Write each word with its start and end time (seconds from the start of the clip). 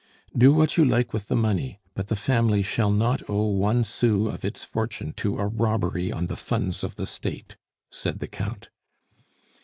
"Do 0.35 0.51
what 0.51 0.77
you 0.77 0.83
like 0.83 1.13
with 1.13 1.27
the 1.27 1.35
money; 1.35 1.79
but 1.93 2.07
the 2.07 2.15
family 2.15 2.63
shall 2.63 2.89
not 2.89 3.21
owe 3.29 3.49
one 3.49 3.83
sou 3.83 4.29
of 4.29 4.43
its 4.43 4.63
fortune 4.63 5.13
to 5.17 5.37
a 5.37 5.45
robbery 5.45 6.11
on 6.11 6.25
the 6.25 6.35
funds 6.35 6.83
of 6.83 6.95
the 6.95 7.05
State," 7.05 7.55
said 7.91 8.17
the 8.17 8.27
Count. 8.27 8.69